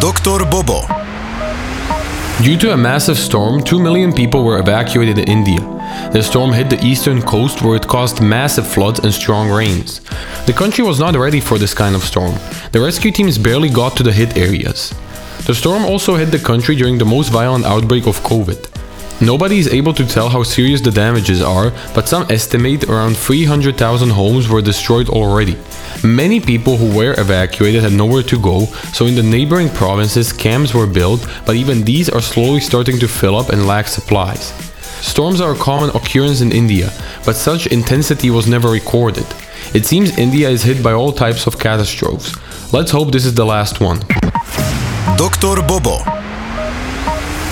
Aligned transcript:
Dr. 0.00 0.44
Bobo. 0.50 0.82
Due 2.42 2.58
to 2.58 2.72
a 2.72 2.76
massive 2.76 3.16
storm, 3.16 3.62
2 3.62 3.80
million 3.80 4.12
people 4.12 4.44
were 4.44 4.58
evacuated 4.58 5.18
in 5.18 5.28
India. 5.28 5.60
The 6.12 6.22
storm 6.22 6.52
hit 6.52 6.68
the 6.68 6.84
eastern 6.84 7.22
coast 7.22 7.62
where 7.62 7.76
it 7.76 7.88
caused 7.88 8.20
massive 8.20 8.66
floods 8.66 9.00
and 9.00 9.12
strong 9.12 9.50
rains. 9.50 10.02
The 10.46 10.52
country 10.52 10.84
was 10.84 11.00
not 11.00 11.16
ready 11.16 11.40
for 11.40 11.58
this 11.58 11.72
kind 11.72 11.94
of 11.94 12.02
storm. 12.02 12.34
The 12.72 12.80
rescue 12.80 13.10
teams 13.10 13.38
barely 13.38 13.70
got 13.70 13.96
to 13.96 14.02
the 14.02 14.12
hit 14.12 14.36
areas. 14.36 14.92
The 15.46 15.54
storm 15.54 15.84
also 15.84 16.16
hit 16.16 16.30
the 16.30 16.38
country 16.38 16.76
during 16.76 16.98
the 16.98 17.06
most 17.06 17.30
violent 17.30 17.64
outbreak 17.64 18.06
of 18.06 18.20
COVID. 18.20 18.75
Nobody 19.20 19.58
is 19.58 19.68
able 19.68 19.94
to 19.94 20.06
tell 20.06 20.28
how 20.28 20.42
serious 20.42 20.82
the 20.82 20.90
damages 20.90 21.40
are, 21.40 21.70
but 21.94 22.06
some 22.06 22.26
estimate 22.30 22.84
around 22.84 23.16
300,000 23.16 24.10
homes 24.10 24.46
were 24.46 24.60
destroyed 24.60 25.08
already. 25.08 25.56
Many 26.04 26.38
people 26.38 26.76
who 26.76 26.94
were 26.94 27.18
evacuated 27.18 27.82
had 27.82 27.94
nowhere 27.94 28.22
to 28.24 28.38
go, 28.38 28.66
so 28.92 29.06
in 29.06 29.14
the 29.14 29.22
neighboring 29.22 29.70
provinces 29.70 30.34
camps 30.34 30.74
were 30.74 30.86
built, 30.86 31.26
but 31.46 31.56
even 31.56 31.82
these 31.82 32.10
are 32.10 32.20
slowly 32.20 32.60
starting 32.60 32.98
to 32.98 33.08
fill 33.08 33.36
up 33.36 33.48
and 33.48 33.66
lack 33.66 33.86
supplies. 33.86 34.52
Storms 35.00 35.40
are 35.40 35.54
a 35.54 35.58
common 35.58 35.88
occurrence 35.96 36.42
in 36.42 36.52
India, 36.52 36.92
but 37.24 37.36
such 37.36 37.68
intensity 37.68 38.28
was 38.28 38.46
never 38.46 38.68
recorded. 38.68 39.26
It 39.72 39.86
seems 39.86 40.18
India 40.18 40.50
is 40.50 40.62
hit 40.62 40.82
by 40.82 40.92
all 40.92 41.10
types 41.10 41.46
of 41.46 41.58
catastrophes. 41.58 42.36
Let's 42.70 42.90
hope 42.90 43.12
this 43.12 43.24
is 43.24 43.34
the 43.34 43.46
last 43.46 43.80
one. 43.80 44.00
Dr. 45.16 45.62
Bobo. 45.66 46.16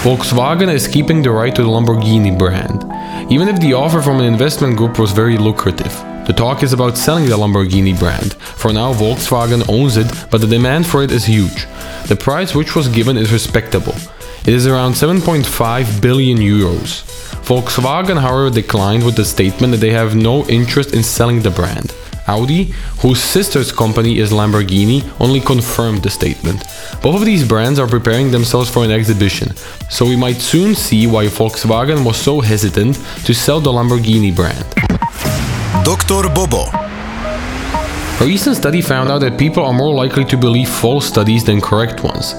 Volkswagen 0.05 0.71
is 0.71 0.87
keeping 0.87 1.23
the 1.23 1.31
right 1.31 1.55
to 1.55 1.63
the 1.63 1.69
Lamborghini 1.69 2.39
brand. 2.39 2.85
Even 3.33 3.49
if 3.49 3.59
the 3.59 3.73
offer 3.73 4.03
from 4.03 4.19
an 4.19 4.27
investment 4.27 4.77
group 4.77 4.99
was 4.99 5.13
very 5.13 5.39
lucrative, 5.39 5.95
the 6.27 6.35
talk 6.37 6.63
is 6.63 6.75
about 6.75 6.99
selling 6.99 7.25
the 7.25 7.39
Lamborghini 7.39 7.99
brand. 7.99 8.35
For 8.35 8.71
now, 8.71 8.93
Volkswagen 8.93 9.67
owns 9.67 9.97
it, 9.97 10.07
but 10.31 10.43
the 10.43 10.47
demand 10.47 10.87
for 10.87 11.03
it 11.03 11.11
is 11.11 11.25
huge. 11.25 11.67
The 12.07 12.17
price 12.21 12.55
which 12.55 12.77
was 12.77 12.89
given 12.89 13.17
is 13.17 13.33
respectable. 13.33 13.95
It 14.41 14.53
is 14.53 14.67
around 14.67 14.93
7.5 14.93 16.03
billion 16.03 16.37
euros. 16.37 17.03
Volkswagen, 17.47 18.21
however, 18.21 18.51
declined 18.51 19.07
with 19.07 19.17
the 19.17 19.25
statement 19.25 19.71
that 19.71 19.81
they 19.81 19.93
have 19.93 20.15
no 20.15 20.45
interest 20.49 20.93
in 20.93 21.03
selling 21.03 21.41
the 21.41 21.51
brand. 21.51 21.95
Audi, 22.27 22.73
whose 23.01 23.21
sister's 23.23 23.73
company 23.73 24.19
is 24.19 24.33
Lamborghini, 24.33 25.03
only 25.21 25.41
confirmed 25.41 26.03
the 26.03 26.11
statement. 26.11 26.65
Both 27.03 27.17
of 27.17 27.25
these 27.25 27.47
brands 27.47 27.79
are 27.79 27.87
preparing 27.87 28.31
themselves 28.31 28.71
for 28.71 28.85
an 28.85 28.91
exhibition, 28.91 29.55
so 29.91 30.07
we 30.07 30.17
might 30.17 30.37
soon 30.37 30.75
see 30.75 31.07
why 31.07 31.27
Volkswagen 31.27 32.05
was 32.05 32.17
so 32.17 32.41
hesitant 32.41 32.97
to 33.27 33.35
sell 33.35 33.61
the 33.61 33.71
Lamborghini 33.71 34.35
brand. 34.35 34.65
Dr. 35.85 36.29
Bobo. 36.35 36.65
A 38.21 38.27
recent 38.27 38.57
study 38.57 38.81
found 38.81 39.11
out 39.11 39.19
that 39.19 39.39
people 39.39 39.65
are 39.65 39.73
more 39.73 39.93
likely 39.93 40.25
to 40.27 40.37
believe 40.37 40.69
false 40.69 41.07
studies 41.07 41.45
than 41.45 41.61
correct 41.61 42.03
ones. 42.03 42.35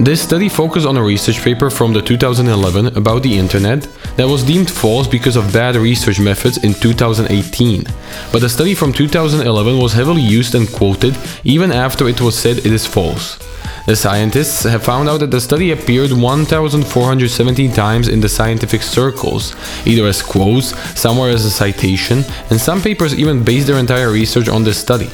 This 0.00 0.22
study 0.22 0.48
focused 0.48 0.86
on 0.86 0.96
a 0.96 1.02
research 1.02 1.42
paper 1.42 1.70
from 1.70 1.92
the 1.92 2.00
2011 2.00 2.96
about 2.96 3.24
the 3.24 3.36
internet 3.36 3.82
that 4.16 4.28
was 4.28 4.44
deemed 4.44 4.70
false 4.70 5.08
because 5.08 5.34
of 5.34 5.52
bad 5.52 5.74
research 5.74 6.20
methods 6.20 6.62
in 6.62 6.72
2018. 6.72 7.82
But 8.30 8.40
the 8.42 8.48
study 8.48 8.76
from 8.76 8.92
2011 8.92 9.76
was 9.76 9.92
heavily 9.92 10.22
used 10.22 10.54
and 10.54 10.72
quoted 10.72 11.16
even 11.42 11.72
after 11.72 12.06
it 12.06 12.20
was 12.20 12.38
said 12.38 12.58
it 12.58 12.66
is 12.66 12.86
false. 12.86 13.40
The 13.88 13.96
scientists 13.96 14.64
have 14.64 14.82
found 14.82 15.08
out 15.08 15.20
that 15.20 15.30
the 15.30 15.40
study 15.40 15.70
appeared 15.70 16.12
1,417 16.12 17.72
times 17.72 18.08
in 18.08 18.20
the 18.20 18.28
scientific 18.28 18.82
circles, 18.82 19.56
either 19.86 20.06
as 20.06 20.20
quotes, 20.20 20.76
somewhere 21.00 21.30
as 21.30 21.46
a 21.46 21.50
citation, 21.50 22.22
and 22.50 22.60
some 22.60 22.82
papers 22.82 23.18
even 23.18 23.42
based 23.42 23.66
their 23.66 23.78
entire 23.78 24.12
research 24.12 24.46
on 24.46 24.62
this 24.62 24.76
study. 24.76 25.08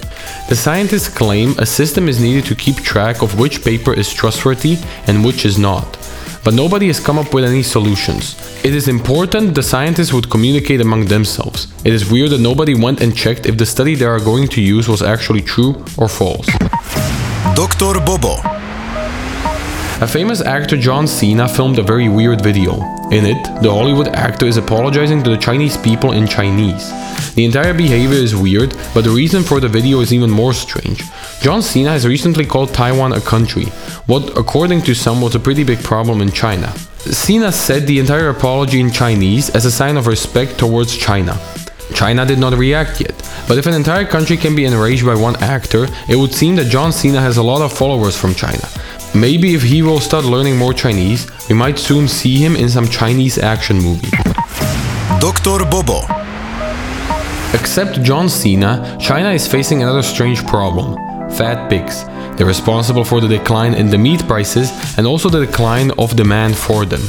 The 0.48 0.56
scientists 0.56 1.08
claim 1.08 1.55
a 1.58 1.64
system 1.67 2.08
is 2.08 2.20
needed 2.20 2.47
to 2.47 2.56
keep 2.56 2.78
track 2.78 3.22
of 3.22 3.39
which 3.39 3.62
paper 3.62 3.95
is 3.95 4.12
trustworthy 4.12 4.78
and 5.06 5.25
which 5.25 5.45
is 5.45 5.56
not. 5.56 5.97
But 6.42 6.55
nobody 6.55 6.89
has 6.89 6.98
come 6.98 7.17
up 7.17 7.33
with 7.33 7.45
any 7.45 7.62
solutions. 7.62 8.34
It 8.64 8.75
is 8.75 8.89
important 8.89 9.55
the 9.55 9.62
scientists 9.62 10.12
would 10.12 10.28
communicate 10.28 10.80
among 10.80 11.05
themselves. 11.05 11.68
It 11.85 11.92
is 11.92 12.11
weird 12.11 12.30
that 12.30 12.41
nobody 12.41 12.74
went 12.74 13.02
and 13.02 13.17
checked 13.17 13.46
if 13.46 13.56
the 13.56 13.67
study 13.67 13.95
they 13.95 14.05
are 14.05 14.18
going 14.18 14.48
to 14.48 14.61
use 14.61 14.89
was 14.89 15.01
actually 15.01 15.42
true 15.42 15.85
or 15.96 16.08
false. 16.08 16.48
Dr. 17.55 18.01
Bobo. 18.01 18.54
A 20.00 20.08
famous 20.08 20.40
actor 20.40 20.77
John 20.77 21.06
Cena 21.06 21.48
filmed 21.48 21.78
a 21.78 21.82
very 21.82 22.08
weird 22.08 22.40
video. 22.42 22.72
In 23.12 23.24
it, 23.24 23.44
the 23.62 23.70
Hollywood 23.70 24.08
actor 24.08 24.44
is 24.44 24.56
apologizing 24.56 25.22
to 25.22 25.30
the 25.30 25.36
Chinese 25.36 25.77
people 25.77 26.10
in 26.12 26.27
Chinese. 26.27 26.90
The 27.34 27.44
entire 27.44 27.72
behavior 27.72 28.18
is 28.18 28.34
weird, 28.34 28.77
but 28.92 29.05
the 29.05 29.10
reason 29.10 29.44
for 29.44 29.60
the 29.60 29.68
video 29.68 30.00
is 30.00 30.12
even 30.12 30.30
more 30.30 30.52
strange. 30.52 31.05
John 31.40 31.62
Cena 31.62 31.90
has 31.90 32.08
recently 32.08 32.44
called 32.44 32.74
Taiwan 32.74 33.12
a 33.12 33.20
country, 33.20 33.66
what 34.06 34.36
according 34.36 34.82
to 34.82 34.94
some 34.94 35.20
was 35.20 35.36
a 35.36 35.40
pretty 35.40 35.62
big 35.62 35.82
problem 35.84 36.20
in 36.20 36.32
China. 36.32 36.76
Cena 36.98 37.52
said 37.52 37.86
the 37.86 38.00
entire 38.00 38.30
apology 38.30 38.80
in 38.80 38.90
Chinese 38.90 39.48
as 39.50 39.64
a 39.64 39.70
sign 39.70 39.96
of 39.96 40.08
respect 40.08 40.58
towards 40.58 40.96
China. 40.96 41.38
China 41.94 42.26
did 42.26 42.40
not 42.40 42.55
react 42.55 43.00
yet, 43.00 43.14
but 43.46 43.58
if 43.58 43.66
an 43.66 43.74
entire 43.74 44.05
country 44.05 44.36
can 44.36 44.56
be 44.56 44.64
enraged 44.64 45.06
by 45.06 45.14
one 45.14 45.36
actor, 45.36 45.86
it 46.08 46.16
would 46.16 46.34
seem 46.34 46.56
that 46.56 46.70
John 46.70 46.92
Cena 46.92 47.20
has 47.20 47.36
a 47.36 47.42
lot 47.42 47.62
of 47.62 47.72
followers 47.72 48.18
from 48.18 48.34
China. 48.34 48.68
Maybe 49.14 49.55
if 49.55 49.63
he 49.63 49.80
will 49.83 50.01
start 50.01 50.25
learning 50.25 50.57
more 50.57 50.75
Chinese, 50.75 51.30
we 51.48 51.55
might 51.55 51.79
soon 51.79 52.08
see 52.08 52.36
him 52.36 52.57
in 52.57 52.69
some 52.69 52.89
Chinese 52.89 53.39
action 53.39 53.79
movie. 53.79 54.11
Dr. 55.20 55.64
Bobo. 55.70 56.01
Except 57.53 58.03
John 58.03 58.29
Cena, 58.29 58.98
China 59.01 59.30
is 59.30 59.47
facing 59.47 59.83
another 59.83 60.03
strange 60.03 60.45
problem 60.47 60.97
fat 61.30 61.69
pigs. 61.70 62.05
They're 62.36 62.47
responsible 62.47 63.05
for 63.05 63.20
the 63.20 63.29
decline 63.29 63.74
in 63.74 63.89
the 63.89 63.98
meat 63.98 64.27
prices 64.27 64.70
and 64.98 65.07
also 65.07 65.29
the 65.29 65.47
decline 65.47 65.91
of 65.92 66.17
demand 66.17 66.57
for 66.57 66.85
them. 66.85 67.03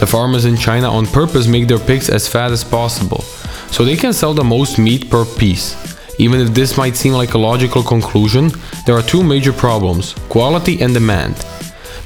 The 0.00 0.06
farmers 0.06 0.44
in 0.44 0.56
China 0.56 0.90
on 0.90 1.06
purpose 1.06 1.46
make 1.46 1.68
their 1.68 1.78
pigs 1.78 2.10
as 2.10 2.28
fat 2.28 2.50
as 2.50 2.64
possible, 2.64 3.22
so 3.70 3.84
they 3.84 3.96
can 3.96 4.12
sell 4.12 4.34
the 4.34 4.44
most 4.44 4.78
meat 4.78 5.08
per 5.08 5.24
piece. 5.24 5.83
Even 6.18 6.40
if 6.40 6.54
this 6.54 6.76
might 6.76 6.96
seem 6.96 7.12
like 7.12 7.34
a 7.34 7.38
logical 7.38 7.82
conclusion, 7.82 8.50
there 8.86 8.96
are 8.96 9.02
two 9.02 9.22
major 9.22 9.52
problems 9.52 10.14
quality 10.28 10.80
and 10.80 10.94
demand. 10.94 11.34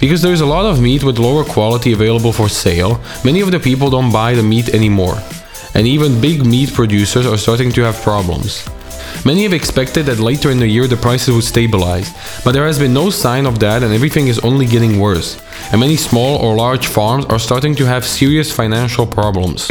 Because 0.01 0.23
there 0.23 0.33
is 0.33 0.41
a 0.41 0.47
lot 0.47 0.65
of 0.65 0.81
meat 0.81 1.03
with 1.03 1.19
lower 1.19 1.45
quality 1.45 1.93
available 1.93 2.33
for 2.33 2.49
sale, 2.49 3.01
many 3.25 3.41
of 3.41 3.51
the 3.51 3.59
people 3.59 3.91
don't 3.91 4.13
buy 4.13 4.35
the 4.35 4.43
meat 4.43 4.69
anymore. 4.71 5.19
And 5.75 5.87
even 5.87 6.21
big 6.21 6.47
meat 6.47 6.73
producers 6.73 7.27
are 7.27 7.37
starting 7.37 7.73
to 7.73 7.83
have 7.83 8.01
problems. 8.03 8.69
Many 9.25 9.43
have 9.43 9.53
expected 9.53 10.07
that 10.07 10.21
later 10.21 10.51
in 10.51 10.59
the 10.59 10.69
year 10.69 10.87
the 10.87 10.97
prices 10.97 11.35
would 11.35 11.45
stabilize, 11.45 12.15
but 12.45 12.53
there 12.53 12.67
has 12.67 12.79
been 12.79 12.95
no 12.95 13.11
sign 13.11 13.47
of 13.47 13.59
that 13.59 13.83
and 13.83 13.93
everything 13.93 14.29
is 14.29 14.39
only 14.41 14.65
getting 14.65 15.01
worse. 15.01 15.37
And 15.73 15.81
many 15.81 15.97
small 15.97 16.39
or 16.39 16.55
large 16.55 16.87
farms 16.87 17.27
are 17.27 17.39
starting 17.39 17.75
to 17.77 17.85
have 17.85 18.07
serious 18.07 18.53
financial 18.53 19.07
problems. 19.07 19.69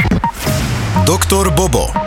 Dr. 1.05 1.49
Bobo. 1.55 2.06